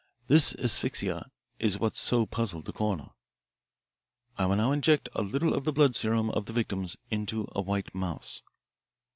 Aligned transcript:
This 0.25 0.55
asphyxia 0.55 1.29
is 1.59 1.77
what 1.79 1.95
so 1.95 2.25
puzzled 2.25 2.65
the 2.65 2.73
coroner. 2.73 3.11
"I 4.35 4.47
will 4.47 4.55
now 4.55 4.71
inject 4.71 5.09
a 5.13 5.21
little 5.21 5.53
of 5.53 5.63
the 5.63 5.71
blood 5.71 5.95
serum 5.95 6.31
of 6.31 6.47
the 6.47 6.53
victims 6.53 6.97
into 7.11 7.47
a 7.51 7.61
white 7.61 7.93
mouse." 7.93 8.41